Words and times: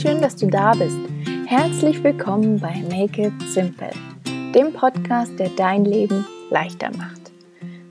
schön, 0.00 0.20
dass 0.20 0.36
du 0.36 0.46
da 0.46 0.72
bist. 0.72 0.98
Herzlich 1.46 2.04
willkommen 2.04 2.60
bei 2.60 2.74
Make 2.90 3.28
It 3.28 3.32
Simple, 3.48 3.92
dem 4.54 4.74
Podcast, 4.74 5.38
der 5.38 5.48
dein 5.48 5.86
Leben 5.86 6.26
leichter 6.50 6.90
macht. 6.98 7.32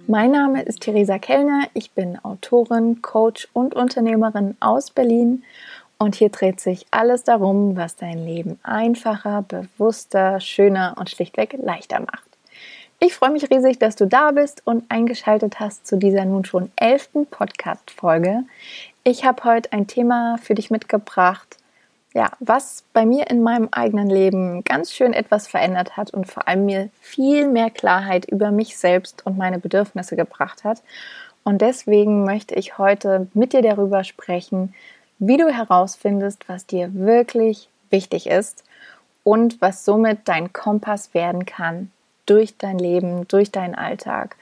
Mein 0.06 0.30
Name 0.30 0.62
ist 0.62 0.82
Theresa 0.82 1.18
Kellner, 1.18 1.68
ich 1.74 1.92
bin 1.94 2.24
Autorin, 2.24 3.02
Coach 3.02 3.48
und 3.54 3.74
Unternehmerin 3.74 4.56
aus 4.60 4.92
Berlin 4.92 5.44
und 5.98 6.14
hier 6.14 6.30
dreht 6.30 6.60
sich 6.60 6.86
alles 6.92 7.24
darum, 7.24 7.76
was 7.76 7.96
dein 7.96 8.24
Leben 8.24 8.60
einfacher, 8.62 9.42
bewusster, 9.42 10.40
schöner 10.40 10.96
und 11.00 11.10
schlichtweg 11.10 11.58
leichter 11.60 12.02
macht. 12.02 12.30
Ich 13.00 13.16
freue 13.16 13.32
mich 13.32 13.50
riesig, 13.50 13.80
dass 13.80 13.96
du 13.96 14.06
da 14.06 14.30
bist 14.30 14.62
und 14.66 14.84
eingeschaltet 14.90 15.60
hast 15.60 15.88
zu 15.88 15.98
dieser 15.98 16.26
nun 16.26 16.46
schon 16.46 16.72
elften 16.76 17.26
Podcast-Folge. 17.26 18.44
Ich 19.04 19.26
habe 19.26 19.44
heute 19.44 19.74
ein 19.74 19.88
Thema 19.88 20.38
für 20.38 20.54
dich 20.54 20.70
mitgebracht, 20.70 21.58
ja, 22.16 22.32
was 22.40 22.86
bei 22.94 23.06
mir 23.06 23.30
in 23.30 23.44
meinem 23.44 23.68
eigenen 23.72 24.10
Leben 24.10 24.64
ganz 24.64 24.94
schön 24.94 25.12
etwas 25.12 25.48
verändert 25.48 25.98
hat 25.98 26.12
und 26.12 26.32
vor 26.32 26.48
allem 26.48 26.66
mir 26.66 26.90
viel 27.02 27.50
mehr 27.50 27.70
Klarheit 27.70 28.24
über 28.24 28.52
mich 28.52 28.78
selbst 28.78 29.26
und 29.26 29.38
meine 29.38 29.60
Bedürfnisse 29.60 30.16
gebracht 30.16 30.64
hat. 30.64 30.82
Und 31.44 31.60
deswegen 31.62 32.24
möchte 32.24 32.56
ich 32.56 32.78
heute 32.78 33.28
mit 33.34 33.52
dir 33.52 33.62
darüber 33.62 34.06
sprechen, 34.06 34.74
wie 35.20 35.36
du 35.36 35.54
herausfindest, 35.54 36.48
was 36.48 36.66
dir 36.66 36.94
wirklich 36.94 37.68
wichtig 37.90 38.28
ist 38.28 38.64
und 39.26 39.60
was 39.60 39.84
somit 39.84 40.20
dein 40.24 40.54
Kompass 40.54 41.14
werden 41.14 41.46
kann 41.46 41.92
durch 42.26 42.58
dein 42.58 42.80
Leben, 42.80 43.28
durch 43.28 43.52
deinen 43.52 43.76
Alltag 43.76 44.38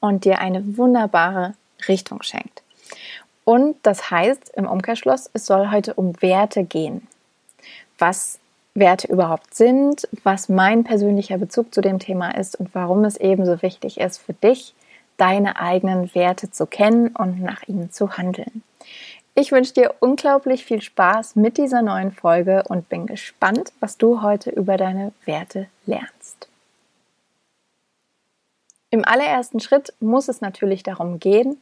und 0.00 0.24
dir 0.24 0.38
eine 0.38 0.78
wunderbare 0.78 1.52
Richtung 1.88 2.22
schenkt. 2.22 2.62
Und 3.44 3.76
das 3.82 4.10
heißt 4.10 4.50
im 4.56 4.66
Umkehrschluss, 4.66 5.28
es 5.34 5.44
soll 5.44 5.70
heute 5.70 5.92
um 5.92 6.20
Werte 6.22 6.64
gehen. 6.64 7.06
Was 7.98 8.38
Werte 8.74 9.08
überhaupt 9.08 9.54
sind, 9.54 10.08
was 10.22 10.48
mein 10.48 10.84
persönlicher 10.84 11.38
Bezug 11.38 11.74
zu 11.74 11.80
dem 11.80 11.98
Thema 11.98 12.30
ist 12.36 12.56
und 12.56 12.74
warum 12.74 13.04
es 13.04 13.16
ebenso 13.16 13.60
wichtig 13.62 13.98
ist 13.98 14.18
für 14.18 14.34
dich, 14.34 14.74
deine 15.16 15.56
eigenen 15.56 16.14
Werte 16.14 16.50
zu 16.50 16.66
kennen 16.66 17.08
und 17.08 17.42
nach 17.42 17.66
ihnen 17.66 17.90
zu 17.90 18.16
handeln. 18.16 18.62
Ich 19.34 19.52
wünsche 19.52 19.74
dir 19.74 19.94
unglaublich 20.00 20.64
viel 20.64 20.80
Spaß 20.80 21.36
mit 21.36 21.58
dieser 21.58 21.82
neuen 21.82 22.12
Folge 22.12 22.64
und 22.68 22.88
bin 22.88 23.06
gespannt, 23.06 23.72
was 23.80 23.98
du 23.98 24.22
heute 24.22 24.50
über 24.50 24.76
deine 24.76 25.12
Werte 25.26 25.68
lernst. 25.86 26.48
Im 28.90 29.04
allerersten 29.04 29.60
Schritt 29.60 29.92
muss 30.00 30.28
es 30.28 30.40
natürlich 30.40 30.82
darum 30.82 31.20
gehen, 31.20 31.60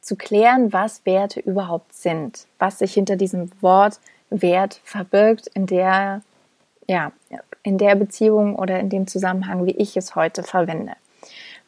zu 0.00 0.16
klären, 0.16 0.72
was 0.72 1.04
Werte 1.04 1.40
überhaupt 1.40 1.92
sind, 1.92 2.46
was 2.58 2.78
sich 2.78 2.94
hinter 2.94 3.16
diesem 3.16 3.50
Wort 3.60 4.00
Wert 4.30 4.80
verbirgt 4.84 5.46
in 5.48 5.66
der, 5.66 6.22
ja, 6.88 7.12
in 7.62 7.78
der 7.78 7.94
Beziehung 7.94 8.56
oder 8.56 8.78
in 8.80 8.90
dem 8.90 9.06
Zusammenhang, 9.06 9.66
wie 9.66 9.76
ich 9.76 9.96
es 9.96 10.14
heute 10.14 10.42
verwende. 10.42 10.92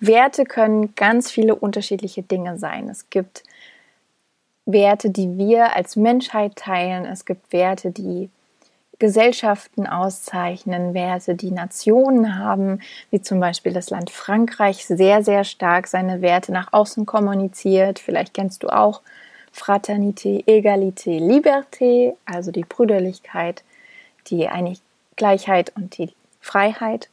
Werte 0.01 0.45
können 0.45 0.95
ganz 0.95 1.31
viele 1.31 1.55
unterschiedliche 1.55 2.23
Dinge 2.23 2.59
sein. 2.59 2.89
Es 2.89 3.11
gibt 3.11 3.43
Werte, 4.65 5.11
die 5.11 5.39
wir 5.39 5.75
als 5.75 5.97
Menschheit 5.97 6.57
teilen. 6.57 7.05
Es 7.05 7.25
gibt 7.25 7.53
Werte, 7.53 7.91
die 7.91 8.31
Gesellschaften 8.99 9.87
auszeichnen, 9.87 10.93
Werte, 10.93 11.35
die 11.35 11.53
Nationen 11.53 12.37
haben, 12.39 12.81
wie 13.11 13.23
zum 13.23 13.39
Beispiel 13.41 13.73
das 13.73 13.91
Land 13.91 14.11
Frankreich 14.11 14.87
sehr, 14.87 15.23
sehr 15.23 15.45
stark 15.45 15.87
seine 15.87 16.21
Werte 16.21 16.53
nach 16.53 16.73
außen 16.73 17.07
kommuniziert. 17.07 17.99
Vielleicht 17.99 18.35
kennst 18.35 18.63
du 18.63 18.69
auch 18.69 19.03
Fraternité, 19.53 20.45
Egalité, 20.47 21.19
Liberté, 21.19 22.15
also 22.25 22.51
die 22.51 22.65
Brüderlichkeit, 22.65 23.65
die 24.29 24.49
Einig 24.49 24.81
Gleichheit 25.17 25.73
und 25.77 25.99
die 25.99 26.13
Freiheit. 26.41 27.09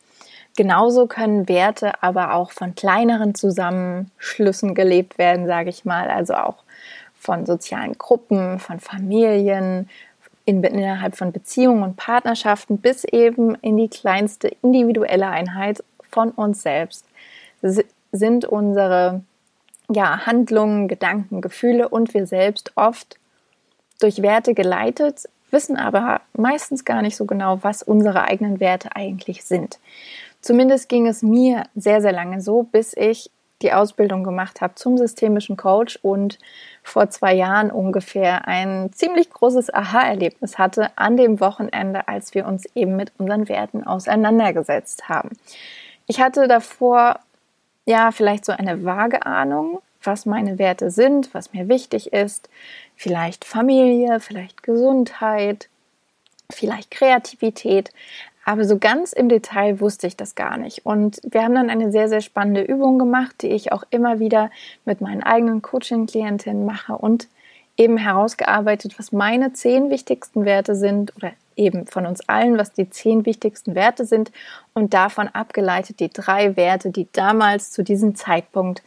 Genauso 0.55 1.07
können 1.07 1.49
Werte 1.49 2.01
aber 2.01 2.33
auch 2.33 2.51
von 2.51 2.75
kleineren 2.75 3.35
Zusammenschlüssen 3.35 4.73
gelebt 4.73 5.17
werden, 5.17 5.47
sage 5.47 5.69
ich 5.69 5.83
mal, 5.83 6.09
also 6.09 6.35
auch 6.35 6.63
von 7.19 7.45
sozialen 7.45 7.97
Gruppen, 7.97 8.59
von 8.59 8.79
Familien, 8.79 9.89
in, 10.45 10.63
innerhalb 10.63 11.15
von 11.15 11.31
Beziehungen 11.31 11.83
und 11.83 11.97
Partnerschaften 11.97 12.77
bis 12.77 13.03
eben 13.03 13.55
in 13.55 13.77
die 13.77 13.89
kleinste 13.89 14.47
individuelle 14.61 15.27
Einheit 15.27 15.83
von 16.11 16.29
uns 16.31 16.61
selbst 16.61 17.05
sind 18.11 18.45
unsere 18.45 19.21
ja, 19.89 20.25
Handlungen, 20.25 20.87
Gedanken, 20.87 21.41
Gefühle 21.41 21.89
und 21.89 22.13
wir 22.13 22.25
selbst 22.25 22.71
oft 22.75 23.17
durch 23.99 24.21
Werte 24.21 24.53
geleitet, 24.53 25.29
wissen 25.51 25.77
aber 25.77 26.21
meistens 26.33 26.85
gar 26.85 27.01
nicht 27.01 27.15
so 27.15 27.25
genau, 27.25 27.59
was 27.63 27.83
unsere 27.83 28.23
eigenen 28.23 28.59
Werte 28.59 28.95
eigentlich 28.95 29.45
sind. 29.45 29.79
Zumindest 30.41 30.89
ging 30.89 31.07
es 31.07 31.21
mir 31.21 31.63
sehr, 31.75 32.01
sehr 32.01 32.11
lange 32.11 32.41
so, 32.41 32.63
bis 32.63 32.93
ich 32.95 33.31
die 33.61 33.71
Ausbildung 33.71 34.23
gemacht 34.23 34.61
habe 34.61 34.75
zum 34.75 34.97
systemischen 34.97 35.55
Coach 35.55 35.97
und 36.01 36.37
vor 36.83 37.09
zwei 37.09 37.33
Jahren 37.33 37.71
ungefähr 37.71 38.47
ein 38.47 38.91
ziemlich 38.93 39.29
großes 39.29 39.73
Aha-Erlebnis 39.73 40.57
hatte 40.57 40.89
an 40.97 41.17
dem 41.17 41.39
Wochenende, 41.39 42.07
als 42.07 42.33
wir 42.35 42.45
uns 42.45 42.65
eben 42.75 42.95
mit 42.95 43.13
unseren 43.17 43.47
Werten 43.47 43.83
auseinandergesetzt 43.83 45.07
haben. 45.07 45.29
Ich 46.05 46.19
hatte 46.19 46.47
davor 46.47 47.19
ja 47.85 48.11
vielleicht 48.11 48.45
so 48.45 48.51
eine 48.51 48.83
vage 48.83 49.25
Ahnung, 49.25 49.81
was 50.03 50.25
meine 50.25 50.59
Werte 50.59 50.91
sind, 50.91 51.33
was 51.33 51.53
mir 51.53 51.67
wichtig 51.67 52.13
ist, 52.13 52.49
vielleicht 52.95 53.45
Familie, 53.45 54.19
vielleicht 54.19 54.63
Gesundheit, 54.63 55.69
vielleicht 56.49 56.91
Kreativität, 56.91 57.91
aber 58.47 58.63
so 58.63 58.77
ganz 58.77 59.11
im 59.11 59.27
Detail 59.27 59.79
wusste 59.79 60.05
ich 60.05 60.15
das 60.15 60.35
gar 60.35 60.57
nicht. 60.57 60.85
Und 60.85 61.19
wir 61.23 61.43
haben 61.43 61.55
dann 61.55 61.71
eine 61.71 61.91
sehr, 61.91 62.07
sehr 62.07 62.21
spannende 62.21 62.61
Übung 62.61 62.99
gemacht, 62.99 63.41
die 63.41 63.47
ich 63.47 63.71
auch 63.71 63.83
immer 63.89 64.19
wieder 64.19 64.51
mit 64.85 65.01
meinen 65.01 65.23
eigenen 65.23 65.63
Coaching-Klientinnen 65.63 66.63
mache 66.63 66.93
und 66.95 67.27
eben 67.75 67.97
herausgearbeitet, 67.97 68.99
was 68.99 69.11
meine 69.11 69.53
zehn 69.53 69.89
wichtigsten 69.89 70.45
Werte 70.45 70.75
sind 70.75 71.15
oder 71.15 71.31
eben 71.55 71.87
von 71.87 72.05
uns 72.05 72.27
allen, 72.27 72.57
was 72.57 72.73
die 72.73 72.89
zehn 72.89 73.25
wichtigsten 73.25 73.75
Werte 73.75 74.05
sind 74.05 74.31
und 74.73 74.93
davon 74.93 75.27
abgeleitet 75.27 75.99
die 75.99 76.09
drei 76.09 76.55
Werte, 76.55 76.91
die 76.91 77.07
damals 77.11 77.71
zu 77.71 77.83
diesem 77.83 78.15
Zeitpunkt 78.15 78.83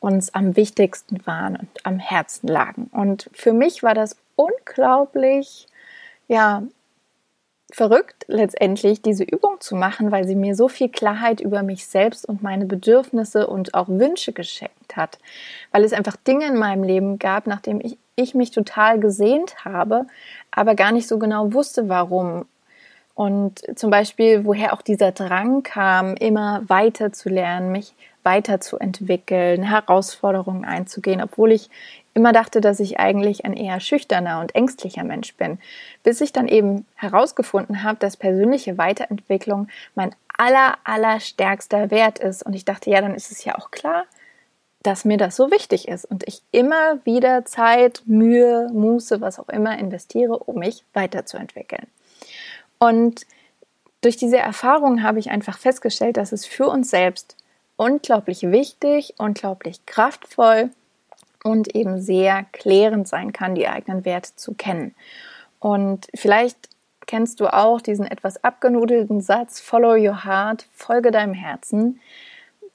uns 0.00 0.34
am 0.34 0.56
wichtigsten 0.56 1.24
waren 1.26 1.56
und 1.56 1.68
am 1.84 1.98
Herzen 1.98 2.48
lagen. 2.48 2.88
Und 2.92 3.30
für 3.32 3.52
mich 3.52 3.82
war 3.82 3.94
das 3.94 4.16
unglaublich, 4.36 5.66
ja, 6.28 6.62
verrückt, 7.72 8.24
letztendlich 8.28 9.02
diese 9.02 9.24
Übung 9.24 9.60
zu 9.60 9.74
machen, 9.74 10.12
weil 10.12 10.26
sie 10.26 10.36
mir 10.36 10.54
so 10.54 10.68
viel 10.68 10.88
Klarheit 10.88 11.40
über 11.40 11.62
mich 11.62 11.86
selbst 11.86 12.24
und 12.28 12.42
meine 12.42 12.64
Bedürfnisse 12.64 13.48
und 13.48 13.74
auch 13.74 13.88
Wünsche 13.88 14.32
geschenkt 14.32 14.96
hat. 14.96 15.18
Weil 15.72 15.82
es 15.82 15.92
einfach 15.92 16.16
Dinge 16.16 16.46
in 16.46 16.56
meinem 16.56 16.84
Leben 16.84 17.18
gab, 17.18 17.46
nachdem 17.46 17.80
ich, 17.80 17.98
ich 18.16 18.34
mich 18.34 18.50
total 18.50 18.98
gesehnt 18.98 19.64
habe, 19.64 20.06
aber 20.50 20.74
gar 20.74 20.92
nicht 20.92 21.06
so 21.06 21.18
genau 21.18 21.52
wusste, 21.52 21.88
warum. 21.88 22.46
Und 23.14 23.62
zum 23.78 23.90
Beispiel, 23.90 24.44
woher 24.44 24.72
auch 24.72 24.82
dieser 24.82 25.12
Drang 25.12 25.62
kam, 25.62 26.14
immer 26.16 26.62
weiter 26.66 27.12
zu 27.12 27.28
lernen, 27.28 27.72
mich 27.72 27.94
weiterzuentwickeln, 28.24 29.62
Herausforderungen 29.62 30.64
einzugehen, 30.64 31.22
obwohl 31.22 31.52
ich 31.52 31.70
immer 32.12 32.32
dachte, 32.32 32.60
dass 32.60 32.80
ich 32.80 32.98
eigentlich 32.98 33.44
ein 33.44 33.52
eher 33.52 33.78
schüchterner 33.78 34.40
und 34.40 34.54
ängstlicher 34.54 35.04
Mensch 35.04 35.34
bin, 35.36 35.58
bis 36.02 36.20
ich 36.20 36.32
dann 36.32 36.48
eben 36.48 36.86
herausgefunden 36.94 37.84
habe, 37.84 37.98
dass 37.98 38.16
persönliche 38.16 38.78
Weiterentwicklung 38.78 39.68
mein 39.94 40.14
aller, 40.36 40.76
aller 40.84 41.18
Wert 41.90 42.18
ist. 42.18 42.44
Und 42.44 42.54
ich 42.54 42.64
dachte, 42.64 42.90
ja, 42.90 43.00
dann 43.00 43.14
ist 43.14 43.30
es 43.30 43.44
ja 43.44 43.56
auch 43.56 43.70
klar, 43.70 44.04
dass 44.86 45.04
mir 45.04 45.16
das 45.16 45.34
so 45.34 45.50
wichtig 45.50 45.88
ist 45.88 46.04
und 46.04 46.26
ich 46.28 46.42
immer 46.52 47.04
wieder 47.04 47.44
Zeit, 47.44 48.02
Mühe, 48.06 48.68
Muße, 48.72 49.20
was 49.20 49.38
auch 49.38 49.48
immer 49.48 49.78
investiere, 49.78 50.38
um 50.38 50.60
mich 50.60 50.84
weiterzuentwickeln. 50.92 51.86
Und 52.78 53.26
durch 54.00 54.16
diese 54.16 54.38
Erfahrung 54.38 55.02
habe 55.02 55.18
ich 55.18 55.30
einfach 55.30 55.58
festgestellt, 55.58 56.16
dass 56.16 56.30
es 56.30 56.46
für 56.46 56.68
uns 56.68 56.90
selbst 56.90 57.36
unglaublich 57.76 58.42
wichtig, 58.42 59.14
unglaublich 59.18 59.84
kraftvoll 59.86 60.70
und 61.42 61.74
eben 61.74 62.00
sehr 62.00 62.44
klärend 62.52 63.08
sein 63.08 63.32
kann, 63.32 63.54
die 63.54 63.68
eigenen 63.68 64.04
Werte 64.04 64.36
zu 64.36 64.54
kennen. 64.54 64.94
Und 65.58 66.06
vielleicht 66.14 66.68
kennst 67.06 67.40
du 67.40 67.52
auch 67.52 67.80
diesen 67.80 68.06
etwas 68.06 68.42
abgenudelten 68.44 69.20
Satz, 69.20 69.60
Follow 69.60 69.94
your 69.94 70.24
heart, 70.24 70.66
folge 70.72 71.10
deinem 71.10 71.34
Herzen, 71.34 72.00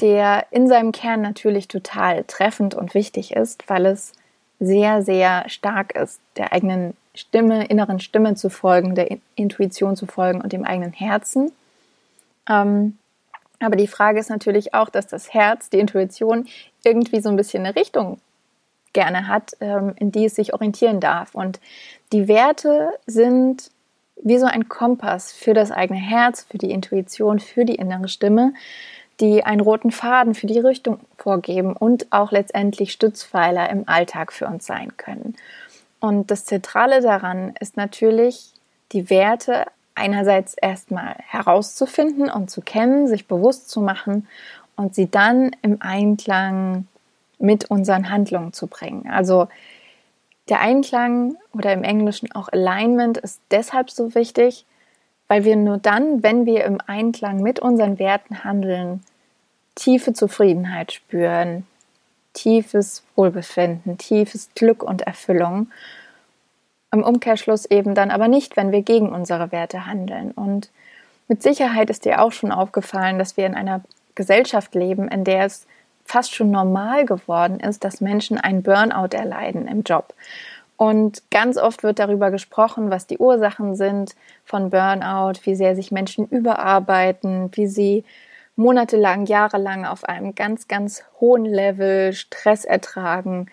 der 0.01 0.47
in 0.51 0.67
seinem 0.67 0.91
Kern 0.91 1.21
natürlich 1.21 1.67
total 1.67 2.23
treffend 2.25 2.75
und 2.75 2.93
wichtig 2.93 3.33
ist, 3.33 3.69
weil 3.69 3.85
es 3.85 4.13
sehr, 4.59 5.01
sehr 5.01 5.47
stark 5.49 5.95
ist, 5.95 6.19
der 6.37 6.53
eigenen 6.53 6.95
Stimme, 7.13 7.65
inneren 7.65 7.99
Stimme 7.99 8.35
zu 8.35 8.49
folgen, 8.49 8.95
der 8.95 9.17
Intuition 9.35 9.95
zu 9.95 10.05
folgen 10.05 10.41
und 10.41 10.53
dem 10.53 10.63
eigenen 10.63 10.93
Herzen. 10.93 11.51
Ähm, 12.49 12.97
aber 13.59 13.75
die 13.75 13.87
Frage 13.87 14.19
ist 14.19 14.29
natürlich 14.29 14.73
auch, 14.73 14.89
dass 14.89 15.07
das 15.07 15.33
Herz, 15.33 15.69
die 15.69 15.79
Intuition, 15.79 16.47
irgendwie 16.83 17.21
so 17.21 17.29
ein 17.29 17.35
bisschen 17.35 17.65
eine 17.65 17.75
Richtung 17.75 18.19
gerne 18.93 19.27
hat, 19.27 19.51
ähm, 19.61 19.93
in 19.97 20.11
die 20.11 20.25
es 20.25 20.35
sich 20.35 20.53
orientieren 20.53 20.99
darf. 20.99 21.35
Und 21.35 21.59
die 22.11 22.27
Werte 22.27 22.89
sind 23.05 23.71
wie 24.23 24.37
so 24.37 24.45
ein 24.45 24.69
Kompass 24.69 25.31
für 25.31 25.53
das 25.53 25.71
eigene 25.71 25.99
Herz, 25.99 26.45
für 26.49 26.57
die 26.57 26.71
Intuition, 26.71 27.39
für 27.39 27.65
die 27.65 27.75
innere 27.75 28.07
Stimme, 28.07 28.53
die 29.21 29.43
einen 29.43 29.61
roten 29.61 29.91
Faden 29.91 30.33
für 30.33 30.47
die 30.47 30.59
Richtung 30.59 30.99
vorgeben 31.17 31.73
und 31.73 32.11
auch 32.11 32.31
letztendlich 32.31 32.91
Stützpfeiler 32.91 33.69
im 33.69 33.87
Alltag 33.87 34.33
für 34.33 34.47
uns 34.47 34.65
sein 34.65 34.97
können. 34.97 35.35
Und 35.99 36.31
das 36.31 36.45
Zentrale 36.45 37.01
daran 37.01 37.53
ist 37.59 37.77
natürlich, 37.77 38.51
die 38.91 39.09
Werte 39.09 39.67
einerseits 39.93 40.55
erstmal 40.55 41.15
herauszufinden 41.27 42.29
und 42.29 42.49
zu 42.49 42.61
kennen, 42.61 43.07
sich 43.07 43.27
bewusst 43.27 43.69
zu 43.69 43.81
machen 43.81 44.27
und 44.75 44.95
sie 44.95 45.09
dann 45.09 45.51
im 45.61 45.77
Einklang 45.81 46.87
mit 47.37 47.69
unseren 47.69 48.09
Handlungen 48.09 48.53
zu 48.53 48.65
bringen. 48.65 49.07
Also 49.11 49.47
der 50.49 50.61
Einklang 50.61 51.37
oder 51.53 51.71
im 51.73 51.83
Englischen 51.83 52.31
auch 52.31 52.49
Alignment 52.49 53.19
ist 53.19 53.39
deshalb 53.51 53.91
so 53.91 54.15
wichtig, 54.15 54.65
weil 55.27 55.43
wir 55.45 55.55
nur 55.55 55.77
dann, 55.77 56.23
wenn 56.23 56.45
wir 56.47 56.65
im 56.65 56.79
Einklang 56.85 57.41
mit 57.41 57.59
unseren 57.59 57.99
Werten 57.99 58.43
handeln, 58.43 59.03
tiefe 59.75 60.13
Zufriedenheit 60.13 60.91
spüren, 60.91 61.65
tiefes 62.33 63.03
Wohlbefinden, 63.15 63.97
tiefes 63.97 64.49
Glück 64.55 64.83
und 64.83 65.01
Erfüllung. 65.01 65.71
Im 66.91 67.03
Umkehrschluss 67.03 67.65
eben 67.65 67.95
dann 67.95 68.11
aber 68.11 68.27
nicht, 68.27 68.57
wenn 68.57 68.71
wir 68.71 68.81
gegen 68.81 69.09
unsere 69.09 69.51
Werte 69.51 69.85
handeln. 69.85 70.31
Und 70.31 70.69
mit 71.27 71.41
Sicherheit 71.41 71.89
ist 71.89 72.05
dir 72.05 72.21
auch 72.21 72.31
schon 72.31 72.51
aufgefallen, 72.51 73.17
dass 73.17 73.37
wir 73.37 73.45
in 73.45 73.55
einer 73.55 73.81
Gesellschaft 74.15 74.75
leben, 74.75 75.07
in 75.07 75.23
der 75.23 75.45
es 75.45 75.65
fast 76.05 76.35
schon 76.35 76.51
normal 76.51 77.05
geworden 77.05 77.59
ist, 77.59 77.83
dass 77.83 78.01
Menschen 78.01 78.37
einen 78.37 78.63
Burnout 78.63 79.15
erleiden 79.15 79.67
im 79.67 79.83
Job. 79.83 80.13
Und 80.75 81.21
ganz 81.29 81.57
oft 81.57 81.83
wird 81.83 81.99
darüber 81.99 82.31
gesprochen, 82.31 82.89
was 82.89 83.05
die 83.07 83.19
Ursachen 83.19 83.75
sind 83.75 84.15
von 84.43 84.71
Burnout, 84.71 85.39
wie 85.43 85.55
sehr 85.55 85.75
sich 85.75 85.91
Menschen 85.91 86.27
überarbeiten, 86.27 87.51
wie 87.53 87.67
sie 87.67 88.03
monatelang, 88.55 89.25
jahrelang 89.25 89.85
auf 89.85 90.03
einem 90.03 90.35
ganz, 90.35 90.67
ganz 90.67 91.03
hohen 91.19 91.45
Level 91.45 92.13
Stress 92.13 92.65
ertragen, 92.65 93.47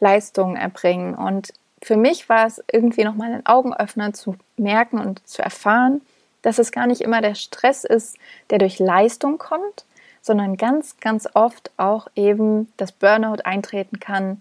Leistungen 0.00 0.56
erbringen. 0.56 1.14
Und 1.14 1.52
für 1.82 1.96
mich 1.96 2.28
war 2.28 2.46
es 2.46 2.62
irgendwie 2.72 3.04
nochmal 3.04 3.32
ein 3.32 3.46
Augenöffner 3.46 4.12
zu 4.12 4.36
merken 4.56 4.98
und 4.98 5.26
zu 5.26 5.42
erfahren, 5.42 6.00
dass 6.42 6.58
es 6.58 6.72
gar 6.72 6.86
nicht 6.86 7.00
immer 7.00 7.20
der 7.20 7.34
Stress 7.34 7.84
ist, 7.84 8.16
der 8.50 8.58
durch 8.58 8.78
Leistung 8.78 9.38
kommt, 9.38 9.84
sondern 10.20 10.56
ganz, 10.56 10.98
ganz 11.00 11.28
oft 11.34 11.70
auch 11.76 12.08
eben 12.14 12.72
das 12.76 12.92
Burnout 12.92 13.42
eintreten 13.44 14.00
kann, 14.00 14.40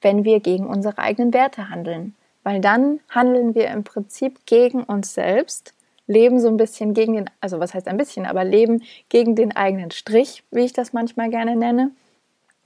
wenn 0.00 0.24
wir 0.24 0.40
gegen 0.40 0.66
unsere 0.66 0.98
eigenen 0.98 1.32
Werte 1.32 1.70
handeln. 1.70 2.14
Weil 2.42 2.60
dann 2.60 3.00
handeln 3.08 3.54
wir 3.54 3.68
im 3.68 3.84
Prinzip 3.84 4.44
gegen 4.46 4.84
uns 4.84 5.14
selbst 5.14 5.72
leben 6.06 6.40
so 6.40 6.48
ein 6.48 6.56
bisschen 6.56 6.94
gegen 6.94 7.14
den, 7.14 7.30
also 7.40 7.60
was 7.60 7.74
heißt 7.74 7.88
ein 7.88 7.96
bisschen, 7.96 8.26
aber 8.26 8.44
leben 8.44 8.82
gegen 9.08 9.34
den 9.36 9.56
eigenen 9.56 9.90
Strich, 9.90 10.42
wie 10.50 10.64
ich 10.64 10.72
das 10.72 10.92
manchmal 10.92 11.30
gerne 11.30 11.56
nenne. 11.56 11.90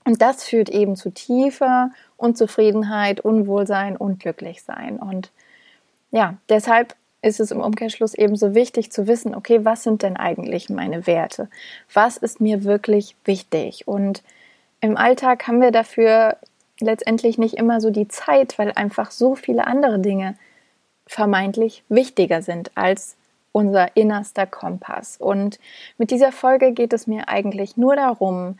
Und 0.05 0.21
das 0.21 0.43
führt 0.43 0.69
eben 0.69 0.95
zu 0.95 1.11
tiefer 1.11 1.91
Unzufriedenheit, 2.17 3.21
Unwohlsein, 3.21 3.95
Unglücklichsein. 3.95 4.97
Und 4.97 5.31
ja, 6.11 6.37
deshalb 6.49 6.95
ist 7.21 7.39
es 7.39 7.51
im 7.51 7.61
Umkehrschluss 7.61 8.13
eben 8.13 8.35
so 8.35 8.55
wichtig 8.55 8.91
zu 8.91 9.07
wissen, 9.07 9.35
okay, 9.35 9.65
was 9.65 9.83
sind 9.83 10.03
denn 10.03 10.17
eigentlich 10.17 10.69
meine 10.69 11.05
Werte? 11.05 11.49
Was 11.93 12.17
ist 12.17 12.39
mir 12.41 12.63
wirklich 12.63 13.15
wichtig? 13.25 13.87
Und 13.87 14.23
im 14.81 14.97
Alltag 14.97 15.47
haben 15.47 15.61
wir 15.61 15.71
dafür 15.71 16.37
letztendlich 16.79 17.37
nicht 17.37 17.55
immer 17.55 17.81
so 17.81 17.89
die 17.89 18.07
Zeit, 18.07 18.57
weil 18.57 18.71
einfach 18.71 19.11
so 19.11 19.35
viele 19.35 19.67
andere 19.67 19.99
Dinge 19.99 20.35
vermeintlich 21.05 21.83
wichtiger 21.89 22.41
sind 22.41 22.71
als 22.75 23.17
unser 23.51 23.95
innerster 23.95 24.45
Kompass. 24.45 25.17
Und 25.17 25.59
mit 25.97 26.11
dieser 26.11 26.31
Folge 26.31 26.71
geht 26.71 26.93
es 26.93 27.07
mir 27.07 27.29
eigentlich 27.29 27.77
nur 27.77 27.95
darum, 27.95 28.59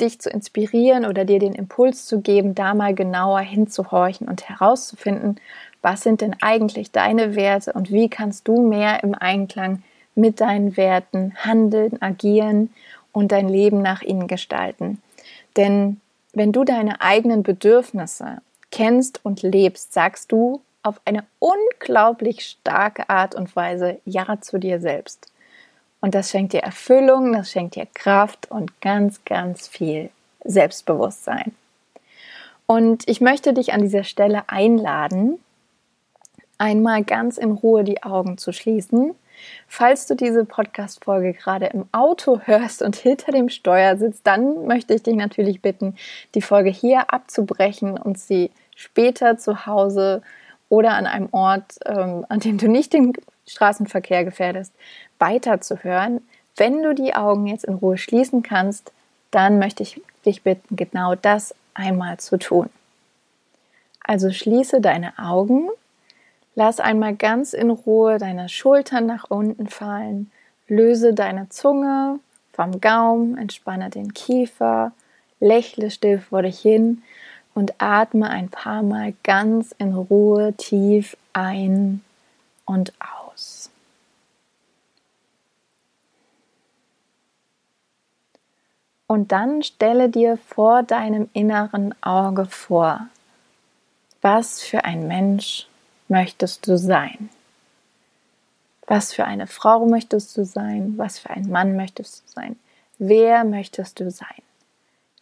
dich 0.00 0.18
zu 0.20 0.30
inspirieren 0.30 1.04
oder 1.04 1.24
dir 1.24 1.38
den 1.38 1.54
Impuls 1.54 2.06
zu 2.06 2.20
geben, 2.20 2.54
da 2.54 2.74
mal 2.74 2.94
genauer 2.94 3.40
hinzuhorchen 3.40 4.28
und 4.28 4.48
herauszufinden, 4.48 5.40
was 5.82 6.02
sind 6.02 6.20
denn 6.20 6.36
eigentlich 6.40 6.90
deine 6.90 7.36
Werte 7.36 7.72
und 7.72 7.90
wie 7.90 8.08
kannst 8.08 8.48
du 8.48 8.66
mehr 8.66 9.02
im 9.02 9.14
Einklang 9.14 9.82
mit 10.14 10.40
deinen 10.40 10.76
Werten 10.76 11.34
handeln, 11.36 12.00
agieren 12.00 12.72
und 13.12 13.32
dein 13.32 13.48
Leben 13.48 13.82
nach 13.82 14.02
ihnen 14.02 14.26
gestalten. 14.26 15.00
Denn 15.56 16.00
wenn 16.32 16.52
du 16.52 16.64
deine 16.64 17.00
eigenen 17.00 17.42
Bedürfnisse 17.42 18.38
kennst 18.70 19.24
und 19.24 19.42
lebst, 19.42 19.92
sagst 19.92 20.30
du, 20.32 20.60
auf 20.82 21.00
eine 21.04 21.24
unglaublich 21.38 22.44
starke 22.46 23.08
Art 23.08 23.34
und 23.34 23.54
Weise 23.54 24.00
Ja 24.04 24.40
zu 24.40 24.58
dir 24.58 24.80
selbst. 24.80 25.30
Und 26.00 26.14
das 26.14 26.30
schenkt 26.30 26.52
dir 26.54 26.62
Erfüllung, 26.62 27.32
das 27.32 27.50
schenkt 27.50 27.76
dir 27.76 27.86
Kraft 27.92 28.50
und 28.50 28.80
ganz, 28.80 29.24
ganz 29.24 29.68
viel 29.68 30.10
Selbstbewusstsein. 30.44 31.52
Und 32.66 33.08
ich 33.08 33.20
möchte 33.20 33.52
dich 33.52 33.72
an 33.72 33.82
dieser 33.82 34.04
Stelle 34.04 34.44
einladen, 34.48 35.38
einmal 36.56 37.04
ganz 37.04 37.36
in 37.36 37.52
Ruhe 37.52 37.84
die 37.84 38.02
Augen 38.02 38.38
zu 38.38 38.52
schließen. 38.52 39.14
Falls 39.66 40.06
du 40.06 40.14
diese 40.14 40.44
Podcast-Folge 40.44 41.32
gerade 41.32 41.66
im 41.66 41.86
Auto 41.92 42.40
hörst 42.44 42.82
und 42.82 42.96
hinter 42.96 43.32
dem 43.32 43.48
Steuer 43.48 43.96
sitzt, 43.96 44.26
dann 44.26 44.66
möchte 44.66 44.94
ich 44.94 45.02
dich 45.02 45.16
natürlich 45.16 45.62
bitten, 45.62 45.96
die 46.34 46.42
Folge 46.42 46.70
hier 46.70 47.12
abzubrechen 47.12 47.98
und 47.98 48.18
sie 48.18 48.50
später 48.76 49.36
zu 49.36 49.66
Hause 49.66 50.22
oder 50.70 50.94
an 50.94 51.06
einem 51.06 51.28
Ort, 51.32 51.74
ähm, 51.84 52.24
an 52.30 52.40
dem 52.40 52.56
du 52.56 52.68
nicht 52.68 52.94
den 52.94 53.12
Straßenverkehr 53.46 54.24
gefährdest, 54.24 54.72
weiterzuhören. 55.18 56.26
Wenn 56.56 56.82
du 56.82 56.94
die 56.94 57.14
Augen 57.14 57.46
jetzt 57.46 57.64
in 57.64 57.74
Ruhe 57.74 57.98
schließen 57.98 58.42
kannst, 58.42 58.92
dann 59.30 59.58
möchte 59.58 59.82
ich 59.82 60.00
dich 60.24 60.42
bitten, 60.42 60.76
genau 60.76 61.14
das 61.14 61.54
einmal 61.74 62.18
zu 62.18 62.38
tun. 62.38 62.70
Also 64.04 64.30
schließe 64.30 64.80
deine 64.80 65.18
Augen, 65.18 65.68
lass 66.54 66.80
einmal 66.80 67.14
ganz 67.14 67.52
in 67.52 67.70
Ruhe 67.70 68.18
deine 68.18 68.48
Schultern 68.48 69.06
nach 69.06 69.26
unten 69.28 69.66
fallen, 69.68 70.30
löse 70.68 71.14
deine 71.14 71.48
Zunge 71.48 72.20
vom 72.52 72.80
Gaumen, 72.80 73.38
entspanne 73.38 73.90
den 73.90 74.14
Kiefer, 74.14 74.92
lächle 75.40 75.90
still 75.90 76.20
vor 76.20 76.42
dich 76.42 76.60
hin 76.60 77.02
und 77.54 77.74
atme 77.78 78.30
ein 78.30 78.48
paar 78.48 78.82
Mal 78.82 79.14
ganz 79.22 79.74
in 79.78 79.94
Ruhe 79.94 80.54
tief 80.54 81.16
ein 81.32 82.02
und 82.64 82.92
aus. 83.00 83.70
Und 89.06 89.32
dann 89.32 89.62
stelle 89.64 90.08
dir 90.08 90.36
vor 90.36 90.84
deinem 90.84 91.28
inneren 91.32 91.94
Auge 92.00 92.46
vor, 92.46 93.08
was 94.22 94.62
für 94.62 94.84
ein 94.84 95.08
Mensch 95.08 95.66
möchtest 96.06 96.68
du 96.68 96.78
sein? 96.78 97.30
Was 98.86 99.12
für 99.12 99.24
eine 99.24 99.46
Frau 99.46 99.86
möchtest 99.86 100.36
du 100.36 100.44
sein? 100.44 100.94
Was 100.96 101.18
für 101.18 101.30
ein 101.30 101.48
Mann 101.48 101.76
möchtest 101.76 102.22
du 102.22 102.32
sein? 102.32 102.56
Wer 102.98 103.44
möchtest 103.44 103.98
du 103.98 104.10
sein? 104.10 104.42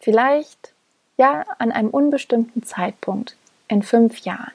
Vielleicht 0.00 0.72
ja 1.18 1.44
an 1.58 1.70
einem 1.70 1.90
unbestimmten 1.90 2.62
Zeitpunkt 2.62 3.36
in 3.68 3.82
fünf 3.82 4.20
Jahren. 4.20 4.52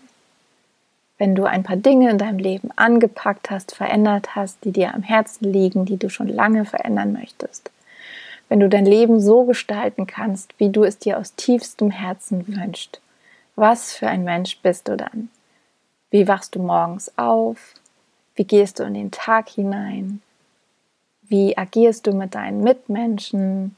Wenn 1.19 1.35
du 1.35 1.45
ein 1.45 1.63
paar 1.63 1.75
Dinge 1.75 2.09
in 2.09 2.17
deinem 2.17 2.39
Leben 2.39 2.71
angepackt 2.75 3.51
hast, 3.51 3.75
verändert 3.75 4.35
hast, 4.35 4.63
die 4.63 4.71
dir 4.71 4.95
am 4.95 5.03
Herzen 5.03 5.53
liegen, 5.53 5.85
die 5.85 5.97
du 5.97 6.09
schon 6.09 6.27
lange 6.27 6.65
verändern 6.65 7.13
möchtest. 7.13 7.69
Wenn 8.49 8.59
du 8.59 8.67
dein 8.67 8.85
Leben 8.85 9.19
so 9.19 9.45
gestalten 9.45 10.07
kannst, 10.07 10.53
wie 10.57 10.69
du 10.69 10.83
es 10.83 10.97
dir 10.97 11.19
aus 11.19 11.35
tiefstem 11.35 11.91
Herzen 11.91 12.47
wünschst. 12.47 12.99
Was 13.55 13.93
für 13.93 14.07
ein 14.07 14.23
Mensch 14.23 14.57
bist 14.59 14.87
du 14.87 14.97
dann? 14.97 15.29
Wie 16.09 16.27
wachst 16.27 16.55
du 16.55 16.59
morgens 16.59 17.11
auf? 17.17 17.73
Wie 18.35 18.45
gehst 18.45 18.79
du 18.79 18.83
in 18.83 18.95
den 18.95 19.11
Tag 19.11 19.49
hinein? 19.49 20.21
Wie 21.21 21.57
agierst 21.57 22.07
du 22.07 22.13
mit 22.13 22.35
deinen 22.35 22.63
Mitmenschen? 22.63 23.75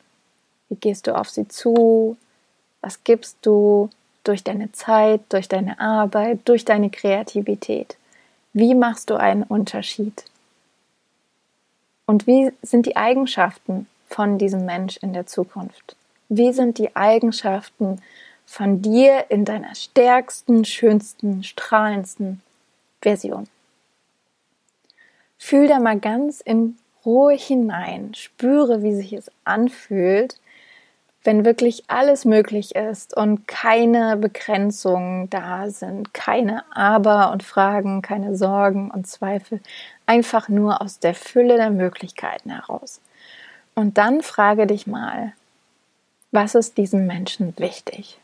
Wie 0.69 0.75
gehst 0.75 1.07
du 1.07 1.15
auf 1.15 1.29
sie 1.29 1.47
zu? 1.47 2.17
Was 2.85 3.03
gibst 3.03 3.39
du 3.41 3.89
durch 4.23 4.43
deine 4.43 4.71
Zeit, 4.71 5.21
durch 5.29 5.47
deine 5.47 5.79
Arbeit, 5.79 6.41
durch 6.45 6.65
deine 6.65 6.91
Kreativität? 6.91 7.97
Wie 8.53 8.75
machst 8.75 9.09
du 9.09 9.15
einen 9.15 9.41
Unterschied? 9.41 10.23
Und 12.05 12.27
wie 12.27 12.51
sind 12.61 12.85
die 12.85 12.95
Eigenschaften 12.95 13.87
von 14.07 14.37
diesem 14.37 14.65
Mensch 14.65 14.97
in 14.97 15.13
der 15.13 15.25
Zukunft? 15.25 15.95
Wie 16.29 16.53
sind 16.53 16.77
die 16.77 16.95
Eigenschaften 16.95 18.03
von 18.45 18.83
dir 18.83 19.25
in 19.29 19.45
deiner 19.45 19.73
stärksten, 19.73 20.63
schönsten, 20.63 21.43
strahlendsten 21.43 22.43
Version? 23.01 23.47
Fühl 25.39 25.67
da 25.67 25.79
mal 25.79 25.99
ganz 25.99 26.39
in 26.39 26.77
Ruhe 27.03 27.33
hinein, 27.33 28.13
spüre, 28.13 28.83
wie 28.83 28.93
sich 28.93 29.11
es 29.13 29.31
anfühlt, 29.43 30.39
wenn 31.25 31.43
wirklich 31.43 31.83
alles 31.87 32.23
möglich 32.23 32.75
ist 32.75 33.17
und 33.17 33.47
keine 33.47 34.15
Begrenzungen 34.15 35.29
da 35.31 35.69
sind, 35.71 36.13
keine 36.13 36.63
Aber 36.71 37.31
und 37.31 37.41
Fragen, 37.41 38.03
keine 38.03 38.37
Sorgen 38.37 38.91
und 38.91 39.07
Zweifel, 39.07 39.59
einfach 40.05 40.49
nur 40.49 40.81
aus 40.81 40.99
der 40.99 41.15
Fülle 41.15 41.57
der 41.57 41.71
Möglichkeiten 41.71 42.51
heraus. 42.51 43.01
Und 43.73 43.97
dann 43.97 44.21
frage 44.21 44.67
dich 44.67 44.85
mal, 44.85 45.33
was 46.31 46.53
ist 46.53 46.77
diesem 46.77 47.07
Menschen 47.07 47.53
wichtig? 47.57 48.19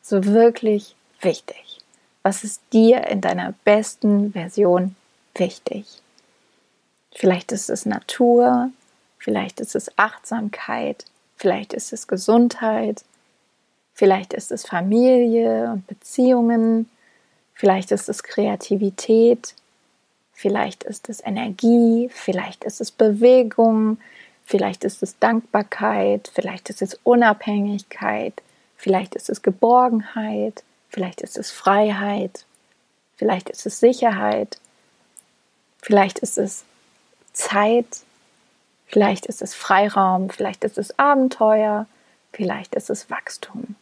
So 0.00 0.24
wirklich 0.24 0.96
wichtig. 1.20 1.78
Was 2.22 2.42
ist 2.42 2.62
dir 2.72 3.06
in 3.06 3.20
deiner 3.20 3.52
besten 3.64 4.32
Version 4.32 4.96
wichtig? 5.34 5.86
Vielleicht 7.14 7.52
ist 7.52 7.68
es 7.68 7.86
Natur, 7.86 8.70
vielleicht 9.18 9.60
ist 9.60 9.76
es 9.76 9.90
Achtsamkeit, 9.98 11.04
Vielleicht 11.36 11.72
ist 11.72 11.92
es 11.92 12.06
Gesundheit, 12.06 13.04
vielleicht 13.94 14.32
ist 14.32 14.52
es 14.52 14.66
Familie 14.66 15.70
und 15.72 15.86
Beziehungen, 15.86 16.88
vielleicht 17.54 17.92
ist 17.92 18.08
es 18.08 18.22
Kreativität, 18.22 19.54
vielleicht 20.32 20.84
ist 20.84 21.08
es 21.08 21.24
Energie, 21.24 22.08
vielleicht 22.12 22.64
ist 22.64 22.80
es 22.80 22.90
Bewegung, 22.90 23.98
vielleicht 24.44 24.84
ist 24.84 25.02
es 25.02 25.18
Dankbarkeit, 25.18 26.30
vielleicht 26.32 26.70
ist 26.70 26.82
es 26.82 26.98
Unabhängigkeit, 27.04 28.42
vielleicht 28.76 29.14
ist 29.14 29.28
es 29.28 29.42
Geborgenheit, 29.42 30.62
vielleicht 30.88 31.20
ist 31.20 31.36
es 31.36 31.50
Freiheit, 31.50 32.44
vielleicht 33.16 33.50
ist 33.50 33.66
es 33.66 33.80
Sicherheit, 33.80 34.58
vielleicht 35.82 36.18
ist 36.20 36.38
es 36.38 36.64
Zeit, 37.32 37.86
Vielleicht 38.86 39.26
ist 39.26 39.42
es 39.42 39.54
Freiraum, 39.54 40.30
vielleicht 40.30 40.64
ist 40.64 40.78
es 40.78 40.98
Abenteuer, 40.98 41.86
vielleicht 42.32 42.74
ist 42.74 42.88
es 42.88 43.10
Wachstum. 43.10 43.74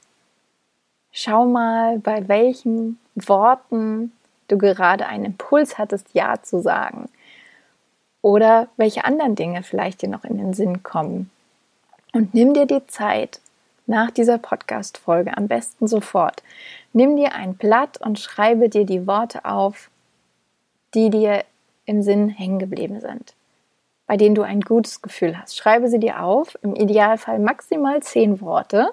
Schau 1.12 1.44
mal, 1.44 1.98
bei 1.98 2.26
welchen 2.26 2.98
Worten 3.14 4.12
du 4.48 4.58
gerade 4.58 5.06
einen 5.06 5.26
Impuls 5.26 5.78
hattest, 5.78 6.08
Ja 6.14 6.42
zu 6.42 6.60
sagen. 6.60 7.08
Oder 8.22 8.68
welche 8.76 9.04
anderen 9.04 9.34
Dinge 9.34 9.62
vielleicht 9.62 10.02
dir 10.02 10.08
noch 10.08 10.24
in 10.24 10.38
den 10.38 10.54
Sinn 10.54 10.82
kommen. 10.82 11.30
Und 12.12 12.32
nimm 12.32 12.54
dir 12.54 12.66
die 12.66 12.86
Zeit 12.86 13.40
nach 13.86 14.10
dieser 14.10 14.38
Podcast-Folge, 14.38 15.36
am 15.36 15.46
besten 15.46 15.86
sofort. 15.86 16.42
Nimm 16.94 17.16
dir 17.16 17.34
ein 17.34 17.54
Blatt 17.54 17.98
und 17.98 18.18
schreibe 18.18 18.70
dir 18.70 18.86
die 18.86 19.06
Worte 19.06 19.44
auf, 19.44 19.90
die 20.94 21.10
dir 21.10 21.44
im 21.84 22.02
Sinn 22.02 22.30
hängen 22.30 22.58
geblieben 22.58 23.00
sind 23.00 23.34
bei 24.06 24.16
denen 24.16 24.34
du 24.34 24.42
ein 24.42 24.60
gutes 24.60 25.00
Gefühl 25.00 25.38
hast. 25.38 25.56
Schreibe 25.56 25.88
sie 25.88 25.98
dir 25.98 26.22
auf, 26.22 26.58
im 26.62 26.74
Idealfall 26.74 27.38
maximal 27.38 28.02
zehn 28.02 28.40
Worte, 28.40 28.90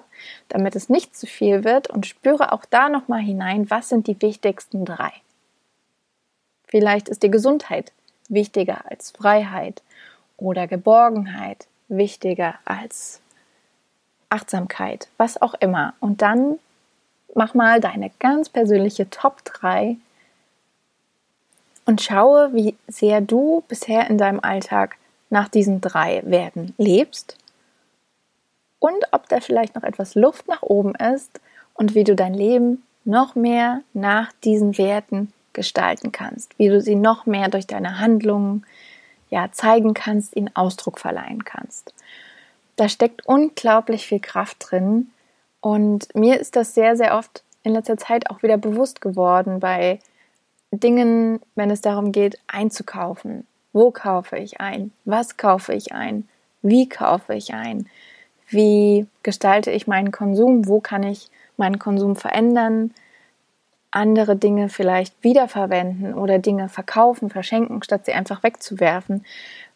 damit 0.48 0.74
es 0.74 0.88
nicht 0.88 1.14
zu 1.16 1.26
viel 1.26 1.64
wird 1.64 1.88
und 1.88 2.06
spüre 2.06 2.52
auch 2.52 2.64
da 2.64 2.88
nochmal 2.88 3.20
hinein, 3.20 3.70
was 3.70 3.88
sind 3.88 4.06
die 4.06 4.20
wichtigsten 4.22 4.84
drei. 4.84 5.12
Vielleicht 6.66 7.08
ist 7.10 7.22
die 7.22 7.30
Gesundheit 7.30 7.92
wichtiger 8.28 8.90
als 8.90 9.10
Freiheit 9.10 9.82
oder 10.38 10.66
Geborgenheit 10.66 11.66
wichtiger 11.88 12.54
als 12.64 13.20
Achtsamkeit, 14.30 15.08
was 15.18 15.40
auch 15.42 15.52
immer. 15.54 15.92
Und 16.00 16.22
dann 16.22 16.58
mach 17.34 17.52
mal 17.52 17.80
deine 17.80 18.10
ganz 18.18 18.48
persönliche 18.48 19.10
Top 19.10 19.44
3 19.44 19.96
und 21.84 22.00
schaue, 22.00 22.54
wie 22.54 22.74
sehr 22.88 23.20
du 23.20 23.62
bisher 23.68 24.08
in 24.08 24.16
deinem 24.16 24.40
Alltag 24.40 24.96
nach 25.32 25.48
diesen 25.48 25.80
drei 25.80 26.22
Werten 26.26 26.74
lebst 26.76 27.38
und 28.78 29.06
ob 29.12 29.28
da 29.28 29.40
vielleicht 29.40 29.74
noch 29.74 29.82
etwas 29.82 30.14
Luft 30.14 30.46
nach 30.46 30.62
oben 30.62 30.94
ist 30.94 31.40
und 31.72 31.94
wie 31.94 32.04
du 32.04 32.14
dein 32.14 32.34
Leben 32.34 32.82
noch 33.04 33.34
mehr 33.34 33.80
nach 33.94 34.30
diesen 34.44 34.76
Werten 34.76 35.32
gestalten 35.54 36.12
kannst, 36.12 36.58
wie 36.58 36.68
du 36.68 36.80
sie 36.80 36.96
noch 36.96 37.24
mehr 37.24 37.48
durch 37.48 37.66
deine 37.66 37.98
Handlungen 37.98 38.66
ja 39.30 39.50
zeigen 39.52 39.94
kannst, 39.94 40.36
ihnen 40.36 40.54
Ausdruck 40.54 41.00
verleihen 41.00 41.44
kannst. 41.44 41.94
Da 42.76 42.90
steckt 42.90 43.26
unglaublich 43.26 44.06
viel 44.06 44.20
Kraft 44.20 44.70
drin 44.70 45.10
und 45.62 46.14
mir 46.14 46.38
ist 46.38 46.56
das 46.56 46.74
sehr 46.74 46.94
sehr 46.94 47.16
oft 47.16 47.42
in 47.62 47.72
letzter 47.72 47.96
Zeit 47.96 48.28
auch 48.28 48.42
wieder 48.42 48.58
bewusst 48.58 49.00
geworden 49.00 49.60
bei 49.60 49.98
Dingen, 50.72 51.40
wenn 51.54 51.70
es 51.70 51.80
darum 51.80 52.12
geht 52.12 52.38
einzukaufen, 52.48 53.46
wo 53.72 53.90
kaufe 53.90 54.36
ich 54.36 54.60
ein? 54.60 54.92
Was 55.04 55.36
kaufe 55.36 55.72
ich 55.72 55.92
ein? 55.92 56.28
Wie 56.62 56.88
kaufe 56.88 57.34
ich 57.34 57.54
ein? 57.54 57.88
Wie 58.48 59.06
gestalte 59.22 59.70
ich 59.70 59.86
meinen 59.86 60.12
Konsum? 60.12 60.68
Wo 60.68 60.80
kann 60.80 61.02
ich 61.02 61.30
meinen 61.56 61.78
Konsum 61.78 62.16
verändern? 62.16 62.92
Andere 63.90 64.36
Dinge 64.36 64.68
vielleicht 64.68 65.22
wiederverwenden 65.22 66.14
oder 66.14 66.38
Dinge 66.38 66.68
verkaufen, 66.68 67.30
verschenken, 67.30 67.82
statt 67.82 68.06
sie 68.06 68.12
einfach 68.12 68.42
wegzuwerfen, 68.42 69.24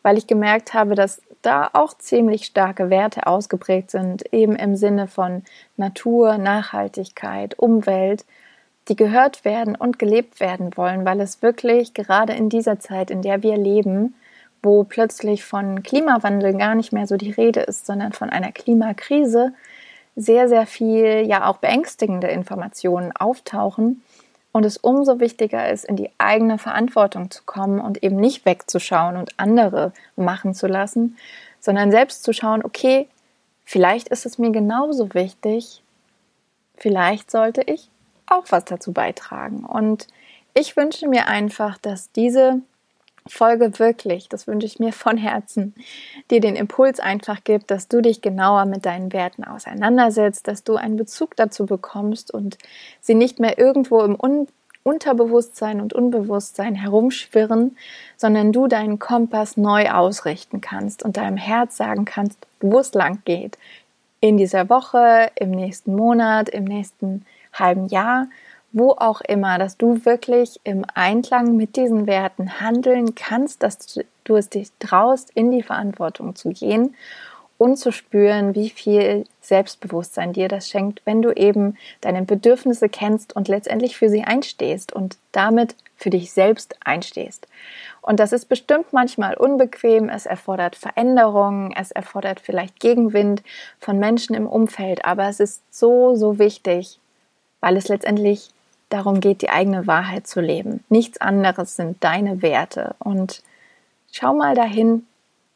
weil 0.03 0.17
ich 0.17 0.27
gemerkt 0.27 0.75
habe, 0.75 0.95
dass 0.95 1.21
da 1.43 1.71
auch 1.73 1.97
ziemlich 1.97 2.47
starke 2.47 2.91
Werte 2.91 3.27
ausgeprägt 3.27 3.91
sind, 3.91 4.33
eben 4.33 4.57
im 4.57 4.77
Sinne 4.77 5.07
von 5.07 5.43
Natur, 5.77 6.39
Nachhaltigkeit, 6.39 7.59
Umwelt 7.59 8.25
die 8.89 8.97
gehört 8.97 9.45
werden 9.45 9.75
und 9.75 9.99
gelebt 9.99 10.41
werden 10.41 10.77
wollen, 10.77 11.05
weil 11.05 11.21
es 11.21 11.43
wirklich 11.43 11.95
gerade 11.95 12.35
in 12.35 12.49
dieser 12.49 12.79
Zeit, 12.79 13.11
in 13.11 13.23
der 13.23 13.43
wir 13.43 13.57
leben, 13.57 14.15
wo 14.63 14.85
plötzlich 14.85 15.45
von 15.45 15.83
Klimawandel 15.83 16.57
gar 16.57 16.75
nicht 16.75 16.93
mehr 16.93 17.07
so 17.07 17.17
die 17.17 17.31
Rede 17.31 17.61
ist, 17.61 17.87
sondern 17.87 18.13
von 18.13 18.31
einer 18.31 18.53
Klimakrise, 18.53 19.53
sehr, 20.15 20.49
sehr 20.49 20.67
viel, 20.67 21.27
ja 21.27 21.47
auch 21.47 21.59
beängstigende 21.59 22.29
Informationen 22.29 23.13
auftauchen 23.13 24.03
und 24.53 24.65
es 24.65 24.79
umso 24.79 25.21
wichtiger 25.21 25.69
ist, 25.71 25.85
in 25.85 25.97
die 25.97 26.11
eigene 26.17 26.57
Verantwortung 26.57 27.31
zu 27.31 27.43
kommen 27.45 27.81
und 27.81 28.03
eben 28.03 28.17
nicht 28.17 28.47
wegzuschauen 28.47 29.19
und 29.19 29.33
andere 29.37 29.93
machen 30.17 30.55
zu 30.55 30.67
lassen, 30.67 31.19
sondern 31.61 31.91
selbst 31.91 32.23
zu 32.25 32.33
schauen, 32.33 32.65
okay, 32.65 33.09
vielleicht 33.65 34.09
ist 34.09 34.25
es 34.25 34.39
mir 34.39 34.51
genauso 34.53 35.13
wichtig, 35.13 35.83
vielleicht 36.77 37.31
sollte 37.31 37.61
ich 37.61 37.91
auch 38.27 38.45
was 38.51 38.65
dazu 38.65 38.93
beitragen. 38.93 39.65
Und 39.65 40.07
ich 40.55 40.77
wünsche 40.77 41.09
mir 41.09 41.29
einfach, 41.29 41.79
dass 41.79 42.11
diese 42.13 42.61
Folge 43.29 43.79
wirklich, 43.79 44.29
das 44.29 44.47
wünsche 44.47 44.67
ich 44.67 44.79
mir 44.79 44.93
von 44.93 45.17
Herzen, 45.17 45.75
dir 46.31 46.41
den 46.41 46.57
Impuls 46.57 47.01
einfach 47.01 47.43
gibt, 47.45 47.71
dass 47.71 47.89
du 47.89 48.01
dich 48.01 48.23
genauer 48.23 48.67
mit 48.67 48.87
deinen 48.87 49.13
Werten 49.13 49.45
auseinandersetzt, 49.45 50.49
dass 50.49 50.65
du 50.65 50.77
einen 50.77 50.97
Bezug 50.97 51.37
dazu 51.37 51.67
bekommst 51.67 52.33
und 52.33 52.59
sie 53.01 53.15
nicht 53.15 53.41
mehr 53.41 53.59
irgendwo 53.59 54.01
im 54.03 54.17
Un 54.21 54.49
Unterbewusstsein 54.83 55.81
und 55.81 55.95
Unbewusstsein 55.95 56.77
herumschwirren, 56.77 57.77
sondern 58.17 58.53
du 58.53 58.69
deinen 58.69 59.01
Kompass 59.01 59.57
neu 59.57 59.91
ausrichten 59.91 60.61
kannst 60.61 61.03
und 61.03 61.17
deinem 61.17 61.37
Herz 61.37 61.77
sagen 61.77 62.05
kannst, 62.05 62.39
wo 62.61 62.79
es 62.79 62.95
lang 62.95 63.19
geht. 63.25 63.59
In 64.21 64.37
dieser 64.37 64.71
Woche, 64.71 65.33
im 65.35 65.51
nächsten 65.51 65.97
Monat, 65.97 66.49
im 66.49 66.63
nächsten 66.63 67.27
halben 67.59 67.89
Jahr, 67.89 68.29
wo 68.73 68.91
auch 68.91 69.21
immer, 69.23 69.59
dass 69.59 69.77
du 69.77 70.05
wirklich 70.05 70.61
im 70.65 70.85
Einklang 70.95 71.57
mit 71.57 71.77
diesen 71.77 72.07
Werten 72.07 72.61
handeln 72.61 73.15
kannst, 73.15 73.63
dass 73.63 73.99
du 74.25 74.37
es 74.37 74.51
dich 74.51 74.71
traust, 74.79 75.31
in 75.35 75.51
die 75.51 75.63
Verantwortung 75.63 76.35
zu 76.35 76.51
gehen 76.51 76.95
und 77.59 77.79
zu 77.79 77.91
spüren, 77.91 78.55
wie 78.55 78.69
viel 78.69 79.25
Selbstbewusstsein 79.41 80.33
dir 80.33 80.49
das 80.49 80.69
schenkt, 80.69 81.01
wenn 81.05 81.23
du 81.23 81.33
eben 81.33 81.77
deine 82.01 82.23
Bedürfnisse 82.23 82.89
kennst 82.89 83.35
und 83.35 83.49
letztendlich 83.49 83.97
für 83.97 84.11
sie 84.11 84.25
einstehst 84.25 84.93
und 84.93 85.17
damit 85.33 85.75
für 85.97 86.11
dich 86.11 86.33
selbst 86.33 86.77
einstehst. 86.85 87.49
Und 88.03 88.21
das 88.21 88.33
ist 88.33 88.51
bestimmt 88.51 88.93
manchmal 88.93 89.35
unbequem, 89.35 90.11
es 90.11 90.27
erfordert 90.27 90.77
Veränderungen, 90.77 91.73
es 91.75 91.91
erfordert 91.91 92.41
vielleicht 92.41 92.79
Gegenwind 92.79 93.43
von 93.81 93.99
Menschen 93.99 94.37
im 94.37 94.47
Umfeld, 94.47 95.05
aber 95.05 95.29
es 95.29 95.41
ist 95.41 95.63
so, 95.71 96.15
so 96.15 96.39
wichtig, 96.39 97.01
weil 97.61 97.77
es 97.77 97.89
letztendlich 97.89 98.51
darum 98.89 99.21
geht, 99.21 99.43
die 99.43 99.51
eigene 99.51 99.87
Wahrheit 99.87 100.27
zu 100.27 100.41
leben. 100.41 100.85
Nichts 100.89 101.21
anderes 101.21 101.77
sind 101.77 102.03
deine 102.03 102.43
Werte. 102.43 102.95
Und 102.99 103.43
schau 104.13 104.35
mal 104.35 104.55
dahin, 104.55 105.07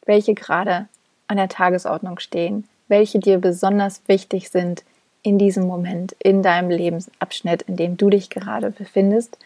welche 0.06 0.34
gerade 0.34 0.88
an 1.28 1.36
der 1.36 1.48
Tagesordnung 1.48 2.18
stehen, 2.18 2.68
welche 2.88 3.20
dir 3.20 3.38
besonders 3.38 4.02
wichtig 4.06 4.50
sind 4.50 4.84
in 5.22 5.38
diesem 5.38 5.66
Moment, 5.66 6.16
in 6.18 6.42
deinem 6.42 6.70
Lebensabschnitt, 6.70 7.62
in 7.62 7.76
dem 7.76 7.96
du 7.96 8.10
dich 8.10 8.30
gerade 8.30 8.70
befindest. 8.70 9.38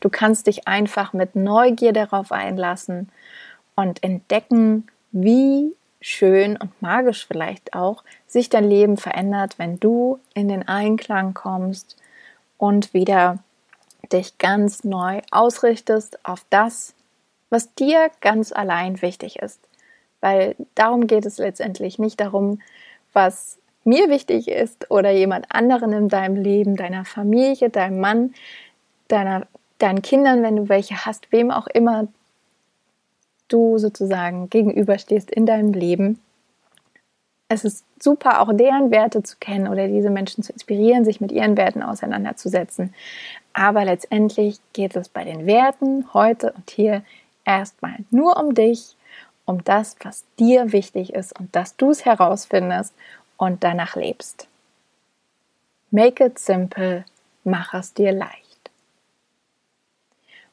Du 0.00 0.08
kannst 0.08 0.46
dich 0.46 0.68
einfach 0.68 1.12
mit 1.12 1.34
Neugier 1.34 1.92
darauf 1.92 2.32
einlassen 2.32 3.08
und 3.74 4.02
entdecken, 4.04 4.86
wie 5.10 5.74
schön 6.00 6.56
und 6.56 6.80
magisch 6.82 7.26
vielleicht 7.26 7.74
auch 7.74 8.04
sich 8.26 8.50
dein 8.50 8.68
Leben 8.68 8.96
verändert, 8.96 9.58
wenn 9.58 9.80
du 9.80 10.18
in 10.34 10.48
den 10.48 10.68
Einklang 10.68 11.32
kommst 11.34 11.96
und 12.62 12.94
wieder 12.94 13.40
dich 14.12 14.38
ganz 14.38 14.84
neu 14.84 15.20
ausrichtest 15.32 16.24
auf 16.24 16.46
das, 16.48 16.94
was 17.50 17.74
dir 17.74 18.08
ganz 18.20 18.52
allein 18.52 19.02
wichtig 19.02 19.40
ist. 19.40 19.58
Weil 20.20 20.54
darum 20.76 21.08
geht 21.08 21.26
es 21.26 21.38
letztendlich 21.38 21.98
nicht 21.98 22.20
darum, 22.20 22.60
was 23.12 23.58
mir 23.82 24.08
wichtig 24.10 24.46
ist 24.46 24.92
oder 24.92 25.10
jemand 25.10 25.46
anderen 25.50 25.92
in 25.92 26.08
deinem 26.08 26.36
Leben, 26.36 26.76
deiner 26.76 27.04
Familie, 27.04 27.68
deinem 27.68 27.98
Mann, 27.98 28.32
deiner, 29.08 29.48
deinen 29.78 30.02
Kindern, 30.02 30.44
wenn 30.44 30.54
du 30.54 30.68
welche 30.68 31.04
hast, 31.04 31.32
wem 31.32 31.50
auch 31.50 31.66
immer 31.66 32.06
du 33.48 33.78
sozusagen 33.78 34.50
gegenüberstehst 34.50 35.32
in 35.32 35.46
deinem 35.46 35.72
Leben. 35.72 36.20
Es 37.52 37.64
ist 37.64 37.84
super, 38.00 38.40
auch 38.40 38.50
deren 38.54 38.90
Werte 38.90 39.22
zu 39.22 39.36
kennen 39.38 39.68
oder 39.68 39.86
diese 39.86 40.08
Menschen 40.08 40.42
zu 40.42 40.52
inspirieren, 40.54 41.04
sich 41.04 41.20
mit 41.20 41.30
ihren 41.30 41.58
Werten 41.58 41.82
auseinanderzusetzen. 41.82 42.94
Aber 43.52 43.84
letztendlich 43.84 44.58
geht 44.72 44.96
es 44.96 45.10
bei 45.10 45.24
den 45.24 45.44
Werten 45.44 46.06
heute 46.14 46.52
und 46.52 46.70
hier 46.70 47.02
erstmal 47.44 47.96
nur 48.10 48.38
um 48.38 48.54
dich, 48.54 48.96
um 49.44 49.62
das, 49.64 49.96
was 50.02 50.24
dir 50.38 50.72
wichtig 50.72 51.12
ist 51.12 51.38
und 51.38 51.54
dass 51.54 51.76
du 51.76 51.90
es 51.90 52.06
herausfindest 52.06 52.94
und 53.36 53.62
danach 53.62 53.96
lebst. 53.96 54.48
Make 55.90 56.24
it 56.24 56.38
simple, 56.38 57.04
mach 57.44 57.74
es 57.74 57.92
dir 57.92 58.12
leicht. 58.12 58.41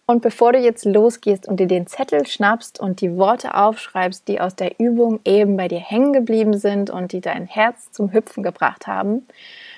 Und 0.10 0.24
bevor 0.24 0.54
du 0.54 0.58
jetzt 0.58 0.86
losgehst 0.86 1.48
und 1.48 1.60
dir 1.60 1.68
den 1.68 1.86
Zettel 1.86 2.26
schnappst 2.26 2.80
und 2.80 3.00
die 3.00 3.16
Worte 3.16 3.54
aufschreibst, 3.54 4.28
die 4.28 4.42
aus 4.42 4.56
der 4.56 4.80
Übung 4.80 5.20
eben 5.24 5.56
bei 5.56 5.68
dir 5.68 5.78
hängen 5.78 6.14
geblieben 6.14 6.58
sind 6.58 6.90
und 6.90 7.12
die 7.12 7.22
dein 7.22 7.46
Herz 7.46 7.92
zum 7.92 8.12
Hüpfen 8.12 8.42
gebracht 8.42 8.88
haben, 8.88 9.28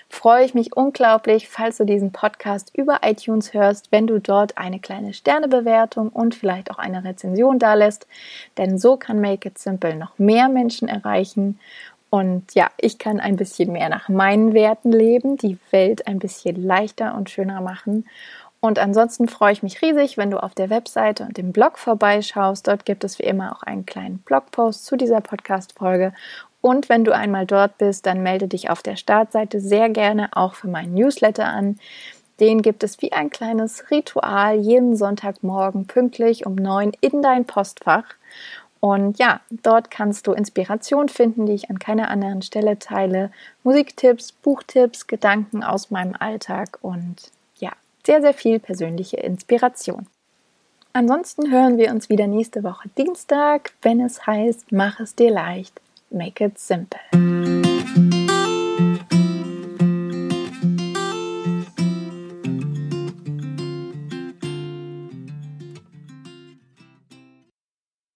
freue 0.08 0.46
ich 0.46 0.54
mich 0.54 0.74
unglaublich, 0.74 1.50
falls 1.50 1.80
du 1.80 1.86
diesen 1.86 2.14
Podcast 2.14 2.72
über 2.74 3.00
iTunes 3.04 3.54
hörst, 3.54 3.92
wenn 3.92 4.08
du 4.08 4.22
dort 4.22 4.58
eine 4.58 4.80
kleine 4.80 5.14
Sternebewertung 5.14 6.08
und 6.08 6.34
vielleicht 6.34 6.72
auch 6.72 6.78
eine 6.78 7.04
Rezension 7.04 7.60
dalässt, 7.60 8.08
denn 8.58 8.80
so 8.80 8.96
kann 8.96 9.20
Make 9.20 9.50
It 9.50 9.60
Simple 9.60 9.98
noch 9.98 10.18
mehr 10.18 10.48
Menschen 10.48 10.88
erreichen. 10.88 11.60
Und 12.10 12.56
ja, 12.56 12.70
ich 12.78 13.00
kann 13.00 13.20
ein 13.20 13.36
bisschen 13.36 13.74
mehr 13.74 13.90
nach 13.90 14.08
meinen 14.08 14.54
Werten 14.54 14.94
leben, 14.94 15.36
die 15.36 15.58
Welt 15.72 16.08
ein 16.08 16.20
bisschen 16.20 16.56
leichter 16.56 17.16
und 17.16 17.30
schöner 17.30 17.60
machen 17.60 18.06
und 18.63 18.77
ansonsten 18.77 19.27
freue 19.27 19.53
ich 19.53 19.63
mich 19.63 19.82
riesig, 19.82 20.18
wenn 20.18 20.30
du 20.30 20.41
auf 20.41 20.53
der 20.53 20.70
Webseite 20.70 21.24
und 21.24 21.36
dem 21.36 21.51
Blog 21.51 21.80
vorbeischaust. 21.80 22.68
Dort 22.68 22.86
gibt 22.86 23.03
es 23.03 23.18
wie 23.18 23.24
immer 23.24 23.56
auch 23.56 23.63
einen 23.63 23.88
kleinen 23.88 24.20
Blogpost 24.20 24.86
zu 24.86 24.98
dieser 24.98 25.20
Podcast-Folge. 25.20 26.13
Und 26.62 26.88
wenn 26.88 27.03
du 27.03 27.12
einmal 27.12 27.48
dort 27.48 27.80
bist, 27.80 28.06
dann 28.06 28.22
melde 28.22 28.48
dich 28.48 28.70
auf 28.70 28.84
der 28.84 28.98
Startseite 28.98 29.60
sehr 29.60 29.89
gerne 29.89 30.30
auch 30.34 30.53
für 30.53 30.68
meinen 30.68 30.94
Newsletter 30.94 31.48
an. 31.48 31.80
Den 32.39 32.62
gibt 32.62 32.84
es 32.84 33.01
wie 33.01 33.12
ein 33.12 33.32
kleines 33.32 33.89
Ritual 33.89 34.58
jeden 34.58 34.96
Sonntagmorgen 34.96 35.88
pünktlich 35.88 36.46
um 36.46 36.53
neun 36.53 36.91
in 37.01 37.24
dein 37.24 37.46
Postfach. 37.46 38.06
Und 38.80 39.18
ja, 39.18 39.41
dort 39.50 39.89
kannst 39.89 40.27
du 40.27 40.34
Inspiration 40.34 41.10
finden, 41.10 41.48
die 41.48 41.53
ich 41.53 41.72
an 41.72 41.80
keiner 41.80 42.12
anderen 42.12 42.44
Stelle 42.44 42.77
teile. 42.77 43.32
Musiktipps, 43.63 44.32
Buchtipps, 44.32 45.08
Gedanken 45.08 45.63
aus 45.63 45.89
meinem 45.89 46.15
Alltag 46.20 46.77
und 46.84 47.32
sehr, 48.05 48.22
sehr 48.22 48.34
viel 48.34 48.60
persönliche 48.60 49.17
Inspiration. 49.17 50.08
Ansonsten 50.93 51.51
hören 51.51 51.77
wir 51.77 51.91
uns 51.91 52.10
wieder 52.10 52.27
nächste 52.27 52.63
Woche 52.63 52.89
Dienstag, 52.98 53.72
wenn 53.81 54.01
es 54.01 54.27
heißt, 54.27 54.72
mach 54.72 55.00
es 55.00 55.15
dir 55.15 55.31
leicht, 55.31 55.79
make 56.10 56.43
it 56.43 56.60
simple. 56.60 57.00